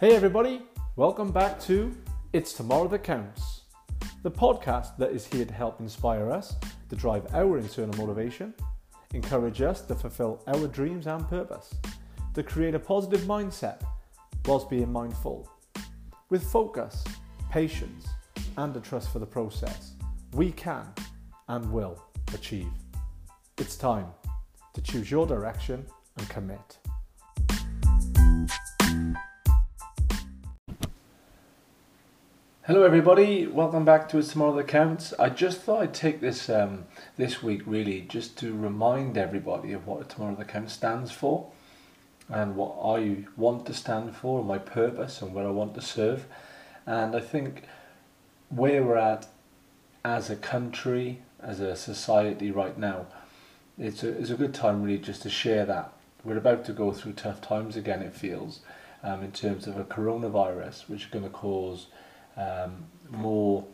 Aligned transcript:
Hey, 0.00 0.14
everybody, 0.14 0.62
welcome 0.94 1.32
back 1.32 1.58
to 1.62 1.92
It's 2.32 2.52
Tomorrow 2.52 2.86
That 2.86 3.02
Counts, 3.02 3.62
the 4.22 4.30
podcast 4.30 4.96
that 4.96 5.10
is 5.10 5.26
here 5.26 5.44
to 5.44 5.52
help 5.52 5.80
inspire 5.80 6.30
us 6.30 6.54
to 6.88 6.94
drive 6.94 7.26
our 7.34 7.58
internal 7.58 7.98
motivation, 7.98 8.54
encourage 9.12 9.60
us 9.60 9.80
to 9.86 9.96
fulfill 9.96 10.40
our 10.46 10.68
dreams 10.68 11.08
and 11.08 11.28
purpose, 11.28 11.74
to 12.34 12.44
create 12.44 12.76
a 12.76 12.78
positive 12.78 13.22
mindset 13.22 13.82
whilst 14.46 14.70
being 14.70 14.92
mindful. 14.92 15.50
With 16.30 16.44
focus, 16.44 17.02
patience, 17.50 18.06
and 18.56 18.76
a 18.76 18.80
trust 18.80 19.10
for 19.12 19.18
the 19.18 19.26
process, 19.26 19.94
we 20.32 20.52
can 20.52 20.86
and 21.48 21.72
will 21.72 22.00
achieve. 22.34 22.70
It's 23.56 23.74
time 23.74 24.06
to 24.74 24.80
choose 24.80 25.10
your 25.10 25.26
direction 25.26 25.84
and 26.18 26.28
commit. 26.28 26.78
Hello, 32.68 32.82
everybody. 32.82 33.46
Welcome 33.46 33.86
back 33.86 34.10
to 34.10 34.18
It's 34.18 34.30
Tomorrow 34.30 34.54
That 34.56 34.68
Counts. 34.68 35.14
I 35.18 35.30
just 35.30 35.62
thought 35.62 35.80
I'd 35.80 35.94
take 35.94 36.20
this 36.20 36.50
um, 36.50 36.84
this 37.16 37.42
week 37.42 37.62
really 37.64 38.02
just 38.02 38.36
to 38.40 38.54
remind 38.54 39.16
everybody 39.16 39.72
of 39.72 39.86
what 39.86 40.06
Tomorrow 40.10 40.34
That 40.34 40.48
Counts 40.48 40.74
stands 40.74 41.10
for 41.10 41.50
and 42.28 42.56
what 42.56 42.76
I 42.84 43.24
want 43.38 43.64
to 43.64 43.72
stand 43.72 44.14
for, 44.14 44.40
and 44.40 44.48
my 44.48 44.58
purpose, 44.58 45.22
and 45.22 45.32
where 45.32 45.46
I 45.46 45.50
want 45.50 45.76
to 45.76 45.80
serve. 45.80 46.26
And 46.84 47.16
I 47.16 47.20
think 47.20 47.62
where 48.50 48.84
we're 48.84 48.98
at 48.98 49.28
as 50.04 50.28
a 50.28 50.36
country, 50.36 51.22
as 51.42 51.60
a 51.60 51.74
society 51.74 52.50
right 52.50 52.76
now, 52.76 53.06
it's 53.78 54.02
a, 54.02 54.10
it's 54.10 54.28
a 54.28 54.36
good 54.36 54.52
time 54.52 54.82
really 54.82 54.98
just 54.98 55.22
to 55.22 55.30
share 55.30 55.64
that. 55.64 55.90
We're 56.22 56.36
about 56.36 56.66
to 56.66 56.74
go 56.74 56.92
through 56.92 57.14
tough 57.14 57.40
times 57.40 57.76
again, 57.76 58.02
it 58.02 58.12
feels, 58.12 58.60
um, 59.02 59.22
in 59.22 59.32
terms 59.32 59.66
of 59.66 59.78
a 59.78 59.84
coronavirus, 59.84 60.86
which 60.90 61.04
is 61.04 61.10
going 61.10 61.24
to 61.24 61.30
cause 61.30 61.86
um, 62.38 62.84
more, 63.10 63.66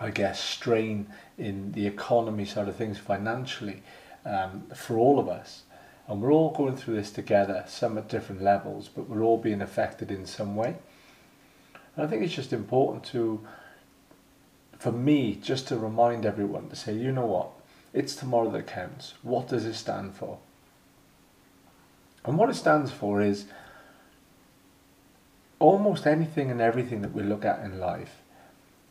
I 0.00 0.10
guess, 0.10 0.42
strain 0.42 1.06
in 1.38 1.72
the 1.72 1.86
economy 1.86 2.44
side 2.44 2.68
of 2.68 2.76
things 2.76 2.98
financially 2.98 3.82
um, 4.24 4.64
for 4.74 4.98
all 4.98 5.18
of 5.18 5.28
us. 5.28 5.62
And 6.08 6.20
we're 6.20 6.32
all 6.32 6.50
going 6.50 6.76
through 6.76 6.96
this 6.96 7.10
together, 7.10 7.64
some 7.66 7.96
at 7.96 8.08
different 8.08 8.42
levels, 8.42 8.88
but 8.88 9.08
we're 9.08 9.22
all 9.22 9.38
being 9.38 9.62
affected 9.62 10.10
in 10.10 10.26
some 10.26 10.56
way. 10.56 10.76
And 11.96 12.04
I 12.04 12.08
think 12.08 12.22
it's 12.22 12.34
just 12.34 12.52
important 12.52 13.04
to, 13.06 13.40
for 14.78 14.92
me, 14.92 15.36
just 15.36 15.68
to 15.68 15.78
remind 15.78 16.26
everyone 16.26 16.68
to 16.68 16.76
say, 16.76 16.94
you 16.94 17.12
know 17.12 17.26
what, 17.26 17.50
it's 17.92 18.14
tomorrow 18.14 18.50
that 18.50 18.66
counts. 18.66 19.14
What 19.22 19.48
does 19.48 19.64
it 19.64 19.74
stand 19.74 20.14
for? 20.14 20.38
And 22.24 22.36
what 22.36 22.50
it 22.50 22.54
stands 22.54 22.90
for 22.90 23.22
is 23.22 23.46
almost 25.58 26.06
anything 26.06 26.50
and 26.50 26.60
everything 26.60 27.02
that 27.02 27.14
we 27.14 27.22
look 27.22 27.44
at 27.44 27.64
in 27.64 27.78
life, 27.78 28.20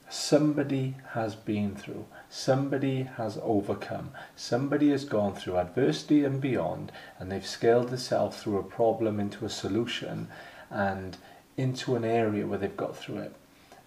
somebody 0.10 0.96
has 1.14 1.36
been 1.36 1.76
through, 1.76 2.06
somebody 2.30 3.04
has 3.04 3.40
overcome, 3.42 4.12
somebody 4.36 4.92
has 4.92 5.06
gone 5.06 5.34
through 5.34 5.58
adversity 5.58 6.24
and 6.24 6.40
beyond, 6.40 6.92
and 7.20 7.32
they've 7.32 7.46
scaled 7.46 7.90
themselves 7.90 8.38
through 8.38 8.58
a 8.58 8.64
problem 8.64 9.20
into 9.20 9.46
a 9.46 9.50
solution 9.50 10.28
and 10.70 11.18
into 11.58 11.96
an 11.96 12.04
area 12.04 12.46
where 12.46 12.60
they've 12.60 12.78
got 12.78 12.96
through 12.96 13.18
it. 13.18 13.36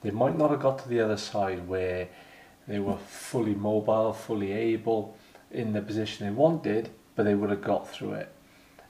They 0.03 0.11
might 0.11 0.37
not 0.37 0.51
have 0.51 0.61
got 0.61 0.79
to 0.81 0.89
the 0.89 1.01
other 1.01 1.17
side 1.17 1.69
where 1.69 2.09
they 2.69 2.79
were 2.79 2.97
fully 2.97 3.55
mobile, 3.55 4.13
fully 4.13 4.53
able 4.53 5.17
in 5.51 5.73
the 5.73 5.83
position 5.83 6.27
they 6.27 6.33
wanted, 6.33 6.91
but 7.15 7.25
they 7.25 7.35
would 7.35 7.51
have 7.51 7.63
got 7.63 7.89
through 7.89 8.13
it. 8.13 8.33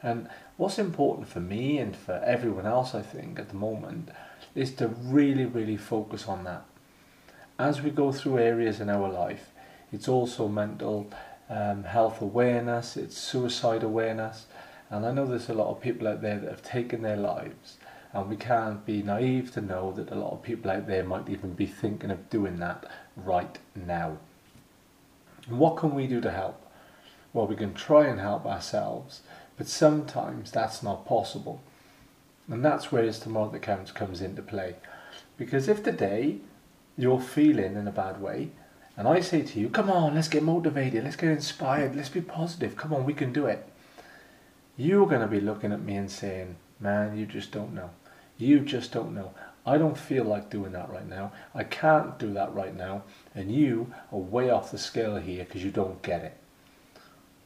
And 0.07 0.29
what's 0.57 0.79
important 0.79 1.27
for 1.27 1.41
me 1.41 1.79
and 1.79 1.97
for 1.97 2.23
everyone 2.25 2.65
else, 2.65 2.95
I 2.95 3.03
think, 3.03 3.41
at 3.41 3.49
the 3.49 3.57
moment, 3.57 4.11
is 4.55 4.73
to 4.77 4.87
really, 4.87 5.47
really 5.47 5.77
focus 5.77 6.29
on 6.29 6.45
that. 6.45 6.65
As 7.59 7.83
we 7.83 7.91
go 7.91 8.13
through 8.13 8.39
areas 8.39 8.79
in 8.79 8.89
our 8.89 9.09
life, 9.09 9.51
it's 9.93 10.07
also 10.07 10.47
mental 10.47 11.11
um, 11.51 11.83
health 11.83 12.23
awareness, 12.23 12.97
it's 12.97 13.19
suicide 13.19 13.83
awareness, 13.83 14.47
and 14.91 15.05
I 15.05 15.11
know 15.11 15.27
there's 15.27 15.49
a 15.49 15.55
lot 15.55 15.73
of 15.73 15.83
people 15.83 16.07
out 16.07 16.23
there 16.23 16.39
that 16.39 16.51
have 16.51 16.63
taken 16.63 17.03
their 17.03 17.17
lives, 17.17 17.79
and 18.13 18.29
we 18.29 18.37
can't 18.37 18.87
be 18.87 19.03
naive 19.03 19.53
to 19.55 19.61
know 19.61 19.91
that 19.91 20.13
a 20.13 20.15
lot 20.15 20.35
of 20.35 20.43
people 20.43 20.71
out 20.71 20.87
there 20.87 21.03
might 21.03 21.29
even 21.29 21.55
be 21.55 21.67
thinking 21.67 22.13
of 22.13 22.31
doing 22.31 22.59
that 22.59 22.87
right 23.17 23.59
now. 23.75 24.19
And 25.49 25.59
what 25.59 25.77
can 25.77 25.97
we 25.97 26.07
do 26.07 26.21
to 26.21 26.31
help? 26.31 26.63
Well, 27.33 27.49
we 27.49 27.57
can 27.57 27.75
try 27.75 28.07
and 28.07 28.21
help 28.21 28.47
ourselves 28.47 29.23
but 29.57 29.69
sometimes 29.69 30.51
that's 30.51 30.83
not 30.83 31.07
possible. 31.07 31.63
And 32.49 32.65
that's 32.65 32.93
where 32.93 33.05
It's 33.05 33.19
Tomorrow 33.19 33.51
That 33.51 33.63
Counts 33.63 33.91
comes 33.91 34.21
into 34.21 34.43
play. 34.43 34.77
Because 35.37 35.69
if 35.69 35.83
today 35.83 36.39
you're 36.97 37.21
feeling 37.21 37.75
in 37.75 37.89
a 37.89 37.93
bad 37.93 38.21
way, 38.21 38.51
and 38.97 39.07
I 39.07 39.21
say 39.21 39.43
to 39.43 39.61
you, 39.61 39.69
come 39.69 39.91
on, 39.91 40.15
let's 40.15 40.29
get 40.29 40.43
motivated, 40.43 41.05
let's 41.05 41.17
get 41.17 41.31
inspired, 41.31 41.97
let's 41.97 42.09
be 42.09 42.21
positive, 42.23 42.77
come 42.77 42.95
on, 42.95 43.05
we 43.05 43.13
can 43.13 43.33
do 43.33 43.47
it. 43.47 43.67
You're 44.77 45.07
going 45.07 45.21
to 45.21 45.27
be 45.27 45.41
looking 45.41 45.73
at 45.73 45.83
me 45.83 45.97
and 45.97 46.11
saying, 46.11 46.57
man, 46.81 47.17
you 47.17 47.27
just 47.27 47.51
don't 47.51 47.75
know. 47.75 47.91
You 48.39 48.61
just 48.61 48.93
don't 48.93 49.15
know. 49.15 49.33
I 49.67 49.79
don't 49.79 49.99
feel 49.99 50.25
like 50.25 50.49
doing 50.49 50.73
that 50.73 50.91
right 50.91 51.09
now. 51.09 51.33
I 51.55 51.65
can't 51.65 52.19
do 52.19 52.33
that 52.35 52.55
right 52.55 52.75
now. 52.75 53.03
And 53.35 53.51
you 53.51 53.93
are 54.13 54.19
way 54.19 54.49
off 54.49 54.71
the 54.71 54.79
scale 54.79 55.17
here 55.17 55.45
because 55.45 55.65
you 55.65 55.71
don't 55.71 56.01
get 56.03 56.23
it. 56.23 56.37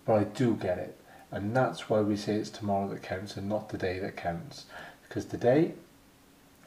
But 0.04 0.15
I 0.15 0.25
do 0.25 0.54
get 0.54 0.78
it. 0.78 1.00
And 1.32 1.56
that's 1.56 1.88
why 1.88 2.00
we 2.00 2.16
say 2.16 2.34
it's 2.34 2.50
tomorrow 2.50 2.88
that 2.88 3.02
counts 3.02 3.36
and 3.36 3.48
not 3.48 3.68
the 3.68 3.78
day 3.78 3.98
that 4.00 4.16
counts. 4.16 4.66
Because 5.02 5.24
today, 5.24 5.74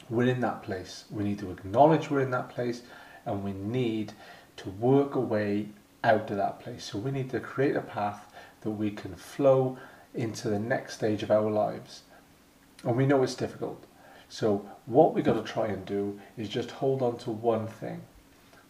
we're 0.08 0.28
in 0.28 0.40
that 0.40 0.62
place. 0.62 1.04
We 1.10 1.24
need 1.24 1.38
to 1.40 1.50
acknowledge 1.50 2.10
we're 2.10 2.20
in 2.20 2.30
that 2.30 2.50
place 2.50 2.82
and 3.26 3.44
we 3.44 3.52
need 3.52 4.12
to 4.58 4.70
work 4.70 5.14
a 5.14 5.20
way 5.20 5.68
out 6.02 6.30
of 6.30 6.36
that 6.36 6.60
place. 6.60 6.84
So 6.84 6.98
we 6.98 7.10
need 7.10 7.30
to 7.30 7.40
create 7.40 7.76
a 7.76 7.80
path 7.80 8.32
that 8.62 8.70
we 8.70 8.90
can 8.90 9.14
flow 9.14 9.78
into 10.14 10.48
the 10.48 10.58
next 10.58 10.94
stage 10.94 11.22
of 11.22 11.30
our 11.30 11.50
lives. 11.50 12.02
And 12.84 12.96
we 12.96 13.06
know 13.06 13.22
it's 13.22 13.34
difficult. 13.34 13.84
So 14.28 14.68
what 14.86 15.14
we've 15.14 15.24
got 15.24 15.34
to 15.34 15.52
try 15.52 15.66
and 15.66 15.84
do 15.84 16.20
is 16.36 16.48
just 16.48 16.70
hold 16.72 17.02
on 17.02 17.18
to 17.18 17.30
one 17.30 17.66
thing. 17.66 18.02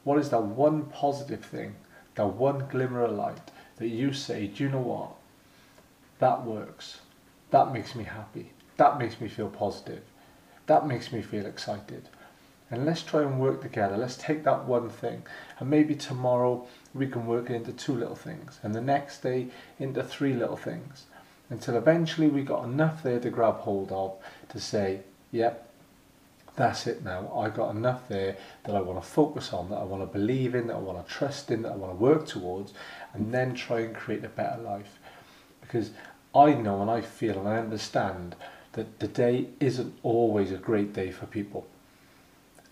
What 0.05 0.19
is 0.19 0.31
that 0.31 0.43
one 0.43 0.85
positive 0.87 1.45
thing, 1.45 1.75
that 2.15 2.27
one 2.27 2.67
glimmer 2.69 3.05
of 3.05 3.13
light 3.13 3.51
that 3.77 3.89
you 3.89 4.13
say, 4.13 4.47
do 4.47 4.65
you 4.65 4.71
know 4.71 4.81
what? 4.81 5.11
That 6.25 6.43
works. 6.43 7.01
That 7.51 7.75
makes 7.75 7.95
me 7.95 8.05
happy. 8.05 8.53
That 8.79 8.99
makes 8.99 9.21
me 9.21 9.29
feel 9.29 9.51
positive. 9.51 10.05
That 10.65 10.87
makes 10.87 11.13
me 11.13 11.21
feel 11.21 11.45
excited. 11.45 12.09
And 12.71 12.87
let's 12.87 13.03
try 13.03 13.21
and 13.21 13.39
work 13.39 13.61
together. 13.61 13.99
Let's 13.99 14.17
take 14.17 14.43
that 14.45 14.65
one 14.65 14.89
thing. 14.89 15.25
And 15.59 15.69
maybe 15.69 15.95
tomorrow 15.95 16.67
we 16.95 17.09
can 17.09 17.27
work 17.27 17.51
it 17.51 17.57
into 17.57 17.73
two 17.73 17.95
little 17.95 18.17
things. 18.17 18.59
And 18.63 18.75
the 18.75 18.81
next 18.81 19.23
day 19.23 19.49
into 19.79 20.03
three 20.03 20.33
little 20.33 20.57
things. 20.57 21.05
Until 21.51 21.77
eventually 21.77 22.29
we 22.29 22.41
got 22.41 22.65
enough 22.65 23.03
there 23.03 23.21
to 23.21 23.29
grab 23.29 23.57
hold 23.57 23.93
of 23.93 24.15
to 24.49 24.59
say, 24.59 25.01
yep, 25.31 25.69
that's 26.57 26.87
it 26.87 27.05
now. 27.05 27.31
I 27.37 27.51
got 27.51 27.77
enough 27.77 28.09
there 28.09 28.39
that 28.65 28.75
I 28.75 28.81
want 28.81 29.03
to 29.03 29.07
focus 29.07 29.53
on, 29.53 29.69
that 29.69 29.77
I 29.77 29.85
want 29.85 30.03
to 30.03 30.19
believe 30.19 30.55
in, 30.55 30.69
that 30.69 30.77
I 30.77 30.79
want 30.79 31.07
to 31.07 31.13
trust 31.13 31.51
in, 31.51 31.61
that 31.63 31.73
I 31.73 31.77
want 31.77 31.93
to 31.93 32.03
work 32.03 32.27
towards, 32.27 32.73
and 33.13 33.35
then 33.35 33.55
try 33.55 33.81
and 33.81 33.95
create 33.95 34.25
a 34.25 34.31
better 34.31 34.63
life 34.63 34.99
because 35.75 35.91
I 36.35 36.55
know 36.55 36.83
and 36.83 36.91
I 36.91 37.01
feel 37.01 37.39
and 37.39 37.49
I 37.49 37.59
understand 37.59 38.35
that 38.73 38.99
the 38.99 39.07
day 39.07 39.51
isn't 39.61 39.97
always 40.03 40.51
a 40.51 40.57
great 40.57 40.93
day 40.93 41.13
for 41.13 41.27
people. 41.27 41.67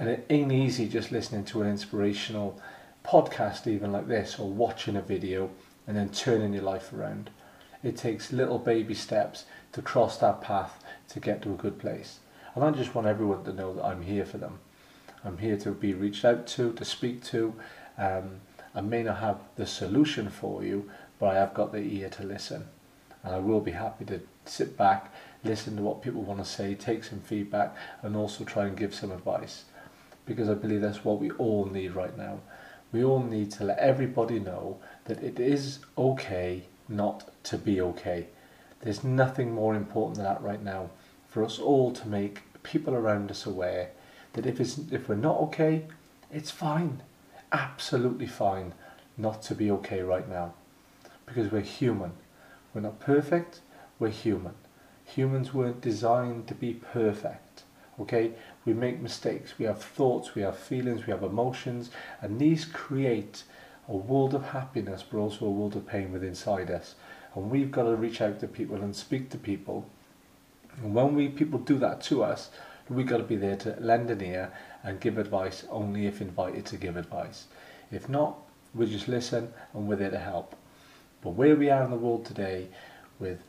And 0.00 0.08
it 0.08 0.26
ain't 0.28 0.50
easy 0.50 0.88
just 0.88 1.12
listening 1.12 1.44
to 1.44 1.62
an 1.62 1.68
inspirational 1.68 2.60
podcast, 3.04 3.68
even 3.68 3.92
like 3.92 4.08
this, 4.08 4.36
or 4.36 4.50
watching 4.50 4.96
a 4.96 5.02
video 5.02 5.50
and 5.86 5.96
then 5.96 6.08
turning 6.08 6.54
your 6.54 6.64
life 6.64 6.92
around. 6.92 7.30
It 7.84 7.96
takes 7.96 8.32
little 8.32 8.58
baby 8.58 8.94
steps 8.94 9.44
to 9.72 9.82
cross 9.82 10.18
that 10.18 10.40
path 10.40 10.82
to 11.10 11.20
get 11.20 11.40
to 11.42 11.52
a 11.52 11.56
good 11.56 11.78
place. 11.78 12.18
And 12.56 12.64
I 12.64 12.70
just 12.72 12.96
want 12.96 13.06
everyone 13.06 13.44
to 13.44 13.52
know 13.52 13.74
that 13.74 13.84
I'm 13.84 14.02
here 14.02 14.26
for 14.26 14.38
them. 14.38 14.58
I'm 15.24 15.38
here 15.38 15.56
to 15.58 15.70
be 15.70 15.94
reached 15.94 16.24
out 16.24 16.48
to, 16.48 16.72
to 16.72 16.84
speak 16.84 17.22
to. 17.24 17.54
Um, 17.96 18.40
I 18.74 18.80
may 18.80 19.04
not 19.04 19.18
have 19.18 19.38
the 19.54 19.66
solution 19.66 20.30
for 20.30 20.64
you, 20.64 20.90
but 21.20 21.26
I 21.26 21.34
have 21.34 21.54
got 21.54 21.70
the 21.70 21.78
ear 21.78 22.08
to 22.10 22.24
listen 22.24 22.68
and 23.22 23.34
I 23.34 23.38
will 23.38 23.60
be 23.60 23.72
happy 23.72 24.04
to 24.06 24.20
sit 24.44 24.76
back, 24.76 25.12
listen 25.44 25.76
to 25.76 25.82
what 25.82 26.02
people 26.02 26.22
want 26.22 26.40
to 26.40 26.50
say, 26.50 26.74
take 26.74 27.04
some 27.04 27.20
feedback, 27.20 27.74
and 28.02 28.16
also 28.16 28.44
try 28.44 28.66
and 28.66 28.76
give 28.76 28.94
some 28.94 29.12
advice. 29.12 29.64
Because 30.26 30.48
I 30.48 30.54
believe 30.54 30.80
that's 30.80 31.04
what 31.04 31.18
we 31.18 31.30
all 31.32 31.66
need 31.66 31.94
right 31.94 32.16
now. 32.16 32.40
We 32.92 33.04
all 33.04 33.22
need 33.22 33.50
to 33.52 33.64
let 33.64 33.78
everybody 33.78 34.38
know 34.38 34.78
that 35.04 35.22
it 35.22 35.40
is 35.40 35.78
okay 35.96 36.64
not 36.88 37.30
to 37.44 37.56
be 37.56 37.80
okay. 37.80 38.28
There's 38.82 39.02
nothing 39.02 39.52
more 39.52 39.74
important 39.74 40.16
than 40.16 40.24
that 40.24 40.42
right 40.42 40.62
now. 40.62 40.90
For 41.28 41.44
us 41.44 41.58
all 41.58 41.92
to 41.92 42.08
make 42.08 42.42
people 42.62 42.94
around 42.94 43.30
us 43.30 43.46
aware 43.46 43.90
that 44.34 44.46
if, 44.46 44.60
it's, 44.60 44.78
if 44.90 45.08
we're 45.08 45.14
not 45.14 45.38
okay, 45.38 45.84
it's 46.30 46.50
fine. 46.50 47.02
Absolutely 47.50 48.26
fine 48.26 48.74
not 49.16 49.42
to 49.42 49.54
be 49.54 49.70
okay 49.70 50.02
right 50.02 50.28
now. 50.28 50.54
Because 51.26 51.50
we're 51.50 51.60
human 51.60 52.12
we're 52.72 52.80
not 52.80 53.00
perfect, 53.00 53.60
we're 53.98 54.08
human. 54.08 54.54
Humans 55.04 55.52
weren't 55.52 55.80
designed 55.80 56.46
to 56.48 56.54
be 56.54 56.74
perfect, 56.74 57.64
Okay, 58.00 58.32
we 58.64 58.72
make 58.72 59.00
mistakes, 59.00 59.58
we 59.58 59.66
have 59.66 59.82
thoughts, 59.82 60.34
we 60.34 60.42
have 60.42 60.56
feelings, 60.56 61.06
we 61.06 61.12
have 61.12 61.22
emotions, 61.22 61.90
and 62.22 62.38
these 62.38 62.64
create 62.64 63.44
a 63.88 63.96
world 63.96 64.34
of 64.34 64.46
happiness, 64.46 65.04
but 65.08 65.18
also 65.18 65.46
a 65.46 65.50
world 65.50 65.76
of 65.76 65.86
pain 65.86 66.10
within 66.10 66.30
inside 66.30 66.70
us. 66.70 66.94
And 67.34 67.50
we've 67.50 67.70
got 67.70 67.84
to 67.84 67.96
reach 67.96 68.20
out 68.20 68.40
to 68.40 68.48
people 68.48 68.76
and 68.76 68.96
speak 68.96 69.28
to 69.30 69.38
people. 69.38 69.86
And 70.78 70.94
when 70.94 71.14
we 71.14 71.28
people 71.28 71.58
do 71.58 71.78
that 71.78 72.00
to 72.02 72.24
us, 72.24 72.50
we've 72.88 73.06
got 73.06 73.18
to 73.18 73.24
be 73.24 73.36
there 73.36 73.56
to 73.56 73.76
lend 73.78 74.10
an 74.10 74.22
ear 74.22 74.50
and 74.82 75.00
give 75.00 75.18
advice 75.18 75.64
only 75.70 76.06
if 76.06 76.20
invited 76.20 76.64
to 76.66 76.76
give 76.76 76.96
advice. 76.96 77.46
If 77.90 78.08
not, 78.08 78.38
we 78.74 78.86
just 78.86 79.06
listen 79.06 79.52
and 79.74 79.86
we're 79.86 79.96
there 79.96 80.10
to 80.10 80.18
help. 80.18 80.56
But 81.22 81.30
where 81.30 81.56
we 81.56 81.70
are 81.70 81.84
in 81.84 81.90
the 81.90 81.96
world 81.96 82.26
today, 82.26 82.68
with 83.18 83.42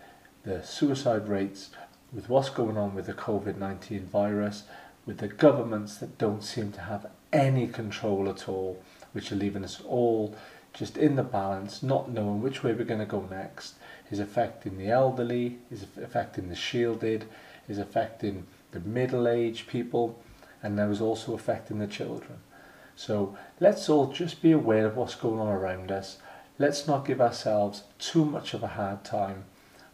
the 0.43 0.63
suicide 0.63 1.27
rates, 1.27 1.71
with 2.13 2.29
what's 2.29 2.49
going 2.49 2.77
on 2.77 2.93
with 2.93 3.07
the 3.07 3.13
COVID 3.13 3.57
19 3.57 4.05
virus, 4.05 4.63
with 5.05 5.17
the 5.17 5.27
governments 5.27 5.97
that 5.97 6.17
don't 6.17 6.43
seem 6.43 6.71
to 6.73 6.81
have 6.81 7.07
any 7.31 7.67
control 7.67 8.29
at 8.29 8.47
all, 8.47 8.81
which 9.11 9.31
are 9.31 9.35
leaving 9.35 9.63
us 9.63 9.81
all 9.81 10.35
just 10.73 10.97
in 10.97 11.15
the 11.15 11.23
balance, 11.23 11.83
not 11.83 12.11
knowing 12.11 12.41
which 12.41 12.63
way 12.63 12.73
we're 12.73 12.83
going 12.83 12.99
to 12.99 13.05
go 13.05 13.27
next, 13.29 13.75
is 14.09 14.19
affecting 14.19 14.77
the 14.77 14.89
elderly, 14.89 15.59
is 15.71 15.85
affecting 16.01 16.49
the 16.49 16.55
shielded, 16.55 17.25
is 17.67 17.77
affecting 17.77 18.45
the 18.71 18.79
middle-aged 18.79 19.67
people, 19.67 20.19
and 20.63 20.75
now 20.75 20.89
is 20.89 21.01
also 21.01 21.33
affecting 21.33 21.79
the 21.79 21.87
children. 21.87 22.39
So 22.95 23.37
let's 23.59 23.89
all 23.89 24.11
just 24.11 24.41
be 24.41 24.51
aware 24.51 24.85
of 24.85 24.95
what's 24.95 25.15
going 25.15 25.39
on 25.39 25.49
around 25.49 25.91
us. 25.91 26.17
Let's 26.59 26.87
not 26.87 27.05
give 27.05 27.19
ourselves 27.19 27.83
too 27.97 28.25
much 28.25 28.53
of 28.53 28.61
a 28.61 28.67
hard 28.67 29.03
time. 29.03 29.45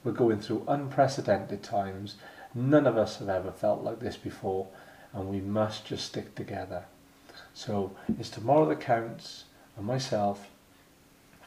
We're 0.04 0.12
going 0.12 0.42
through 0.42 0.66
unprecedented 0.68 1.64
times. 1.64 2.16
None 2.54 2.86
of 2.86 2.98
us 2.98 3.20
have 3.20 3.30
ever 3.30 3.52
felt 3.52 3.82
like 3.82 4.00
this 4.00 4.18
before, 4.18 4.68
and 5.14 5.30
we 5.30 5.40
must 5.40 5.86
just 5.86 6.06
stick 6.06 6.36
together. 6.36 6.84
So 7.54 7.96
it's 8.20 8.30
tomorrow 8.30 8.68
that 8.68 8.82
counts, 8.82 9.46
and 9.78 9.86
myself, 9.86 10.50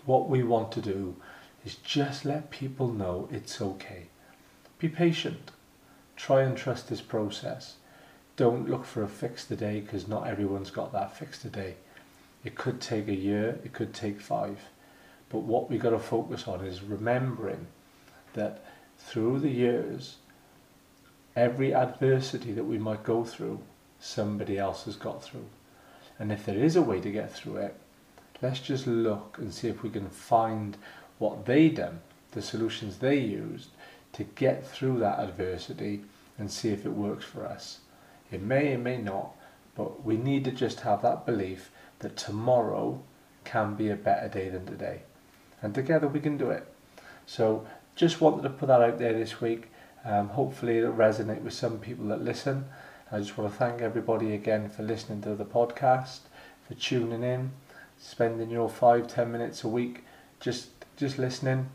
what 0.06 0.30
we 0.30 0.42
want 0.42 0.72
to 0.72 0.80
do 0.80 1.16
is 1.62 1.76
just 1.76 2.24
let 2.24 2.50
people 2.50 2.88
know 2.88 3.28
it's 3.30 3.60
okay. 3.60 4.06
Be 4.78 4.88
patient. 4.88 5.50
Try 6.16 6.42
and 6.42 6.56
trust 6.56 6.88
this 6.88 7.02
process. 7.02 7.74
Don't 8.36 8.68
look 8.68 8.86
for 8.86 9.02
a 9.02 9.08
fix 9.08 9.44
today 9.44 9.80
because 9.80 10.08
not 10.08 10.26
everyone's 10.26 10.70
got 10.70 10.92
that 10.92 11.14
fix 11.16 11.38
today. 11.38 11.74
It 12.44 12.54
could 12.54 12.80
take 12.80 13.08
a 13.08 13.14
year, 13.14 13.60
it 13.62 13.74
could 13.74 13.92
take 13.92 14.20
five. 14.20 14.58
But 15.32 15.44
what 15.44 15.70
we've 15.70 15.80
got 15.80 15.90
to 15.90 15.98
focus 15.98 16.46
on 16.46 16.60
is 16.62 16.82
remembering 16.82 17.66
that 18.34 18.62
through 18.98 19.40
the 19.40 19.48
years, 19.48 20.16
every 21.34 21.74
adversity 21.74 22.52
that 22.52 22.64
we 22.64 22.76
might 22.76 23.02
go 23.02 23.24
through, 23.24 23.60
somebody 23.98 24.58
else 24.58 24.84
has 24.84 24.96
got 24.96 25.24
through. 25.24 25.46
And 26.18 26.30
if 26.30 26.44
there 26.44 26.58
is 26.58 26.76
a 26.76 26.82
way 26.82 27.00
to 27.00 27.10
get 27.10 27.32
through 27.32 27.56
it, 27.56 27.74
let's 28.42 28.60
just 28.60 28.86
look 28.86 29.38
and 29.38 29.54
see 29.54 29.68
if 29.68 29.82
we 29.82 29.88
can 29.88 30.10
find 30.10 30.76
what 31.18 31.46
they 31.46 31.70
done, 31.70 32.00
the 32.32 32.42
solutions 32.42 32.98
they 32.98 33.18
used 33.18 33.70
to 34.12 34.24
get 34.24 34.66
through 34.66 34.98
that 34.98 35.18
adversity 35.18 36.02
and 36.36 36.50
see 36.50 36.68
if 36.68 36.84
it 36.84 36.90
works 36.90 37.24
for 37.24 37.46
us. 37.46 37.78
It 38.30 38.42
may, 38.42 38.72
it 38.72 38.80
may 38.80 38.98
not, 38.98 39.30
but 39.74 40.04
we 40.04 40.18
need 40.18 40.44
to 40.44 40.50
just 40.50 40.80
have 40.80 41.00
that 41.00 41.24
belief 41.24 41.70
that 42.00 42.18
tomorrow 42.18 43.00
can 43.44 43.76
be 43.76 43.88
a 43.88 43.96
better 43.96 44.28
day 44.28 44.50
than 44.50 44.66
today. 44.66 45.00
And 45.62 45.74
together 45.74 46.08
we 46.08 46.20
can 46.20 46.36
do 46.36 46.50
it. 46.50 46.66
So 47.26 47.66
just 47.94 48.20
wanted 48.20 48.42
to 48.42 48.50
put 48.50 48.66
that 48.66 48.80
out 48.80 48.98
there 48.98 49.12
this 49.12 49.40
week. 49.40 49.70
Um, 50.04 50.30
hopefully 50.30 50.78
it'll 50.78 50.92
resonate 50.92 51.42
with 51.42 51.54
some 51.54 51.78
people 51.78 52.06
that 52.06 52.22
listen. 52.22 52.66
I 53.10 53.18
just 53.18 53.38
want 53.38 53.52
to 53.52 53.56
thank 53.56 53.80
everybody 53.80 54.34
again 54.34 54.68
for 54.68 54.82
listening 54.82 55.22
to 55.22 55.34
the 55.34 55.44
podcast, 55.44 56.20
for 56.66 56.74
tuning 56.74 57.22
in, 57.22 57.52
spending 57.98 58.50
your 58.50 58.68
five, 58.68 59.06
ten 59.06 59.30
minutes 59.30 59.62
a 59.62 59.68
week 59.68 60.02
just 60.42 60.68
just 60.96 61.18
listening, 61.18 61.68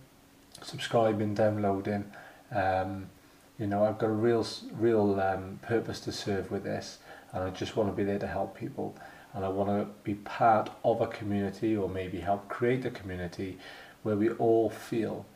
subscribing, 0.61 1.33
downloading. 1.33 2.11
Um, 2.51 3.09
you 3.57 3.65
know, 3.65 3.83
I've 3.83 3.97
got 3.97 4.07
a 4.07 4.13
real, 4.13 4.45
real 4.73 5.19
um, 5.19 5.59
purpose 5.63 5.99
to 6.01 6.11
serve 6.11 6.51
with 6.51 6.63
this, 6.63 6.99
and 7.33 7.43
I 7.43 7.49
just 7.49 7.75
want 7.75 7.89
to 7.89 7.95
be 7.95 8.03
there 8.03 8.19
to 8.19 8.27
help 8.27 8.55
people. 8.55 8.95
And 9.37 9.45
I 9.45 9.49
want 9.49 9.69
to 9.69 9.85
be 10.03 10.15
part 10.15 10.71
of 10.83 10.99
a 10.99 11.05
community, 11.05 11.77
or 11.77 11.87
maybe 11.87 12.19
help 12.21 12.49
create 12.49 12.83
a 12.87 12.89
community 12.89 13.59
where 14.01 14.15
we 14.15 14.31
all 14.31 14.67
feel 14.67 15.27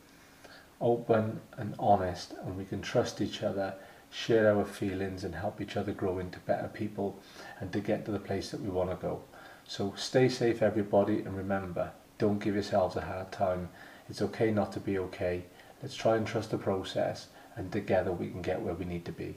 open 0.80 1.40
and 1.56 1.76
honest, 1.78 2.34
and 2.44 2.56
we 2.56 2.64
can 2.64 2.82
trust 2.82 3.20
each 3.20 3.44
other, 3.44 3.74
share 4.10 4.56
our 4.56 4.64
feelings, 4.64 5.22
and 5.22 5.36
help 5.36 5.60
each 5.60 5.76
other 5.76 5.92
grow 5.92 6.18
into 6.18 6.40
better 6.40 6.66
people, 6.66 7.20
and 7.60 7.72
to 7.72 7.78
get 7.78 8.04
to 8.04 8.10
the 8.10 8.18
place 8.18 8.50
that 8.50 8.60
we 8.60 8.70
want 8.70 8.90
to 8.90 8.96
go. 8.96 9.22
So 9.68 9.94
stay 9.96 10.28
safe, 10.28 10.62
everybody, 10.62 11.20
and 11.20 11.36
remember, 11.36 11.92
don't 12.18 12.40
give 12.40 12.54
yourselves 12.54 12.96
a 12.96 13.02
hard 13.02 13.30
time. 13.30 13.68
It's 14.08 14.20
okay 14.20 14.50
not 14.50 14.72
to 14.72 14.80
be 14.80 14.98
okay. 14.98 15.44
Let's 15.80 15.94
try 15.94 16.16
and 16.16 16.26
trust 16.26 16.50
the 16.50 16.58
process 16.58 17.28
and 17.54 17.70
together 17.70 18.10
we 18.10 18.30
can 18.30 18.42
get 18.42 18.62
where 18.62 18.74
we 18.74 18.84
need 18.84 19.04
to 19.04 19.12
be. 19.12 19.36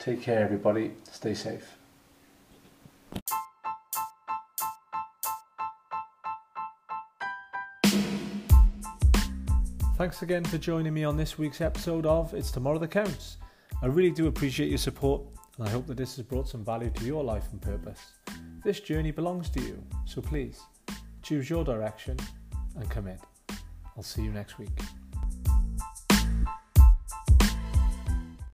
Take 0.00 0.22
care 0.22 0.42
everybody. 0.42 0.92
Stay 1.08 1.34
safe. 1.34 1.76
Thanks 10.02 10.22
again 10.22 10.42
for 10.42 10.58
joining 10.58 10.92
me 10.92 11.04
on 11.04 11.16
this 11.16 11.38
week's 11.38 11.60
episode 11.60 12.06
of 12.06 12.34
It's 12.34 12.50
Tomorrow 12.50 12.78
That 12.78 12.90
Counts. 12.90 13.36
I 13.82 13.86
really 13.86 14.10
do 14.10 14.26
appreciate 14.26 14.68
your 14.68 14.78
support 14.78 15.22
and 15.56 15.68
I 15.68 15.70
hope 15.70 15.86
that 15.86 15.96
this 15.96 16.16
has 16.16 16.24
brought 16.24 16.48
some 16.48 16.64
value 16.64 16.90
to 16.90 17.04
your 17.04 17.22
life 17.22 17.44
and 17.52 17.62
purpose. 17.62 18.00
This 18.64 18.80
journey 18.80 19.12
belongs 19.12 19.48
to 19.50 19.60
you, 19.60 19.80
so 20.04 20.20
please 20.20 20.60
choose 21.22 21.48
your 21.48 21.62
direction 21.62 22.18
and 22.74 22.90
commit. 22.90 23.20
I'll 23.96 24.02
see 24.02 24.22
you 24.22 24.32
next 24.32 24.58
week. 24.58 24.76